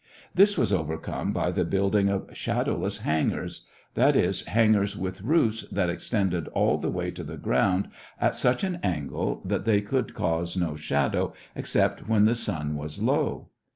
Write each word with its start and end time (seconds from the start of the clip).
This 0.33 0.57
was 0.57 0.73
overcome 0.73 1.31
by 1.31 1.51
the 1.51 1.63
building 1.63 2.09
of 2.09 2.35
shadowless 2.35 3.01
hangars; 3.05 3.67
that 3.93 4.15
is, 4.15 4.43
hangars 4.45 4.97
with 4.97 5.21
roofs 5.21 5.61
that 5.71 5.91
extended 5.91 6.47
all 6.53 6.79
the 6.79 6.89
way 6.89 7.11
to 7.11 7.23
the 7.23 7.37
ground 7.37 7.87
at 8.19 8.35
such 8.35 8.63
an 8.63 8.79
angle 8.81 9.43
that 9.45 9.65
they 9.65 9.79
would 9.91 10.15
cause 10.15 10.57
no 10.57 10.75
shadow 10.75 11.33
except 11.55 12.07
when 12.07 12.25
the 12.25 12.33
sun 12.33 12.75
was 12.75 12.99
low. 12.99 13.49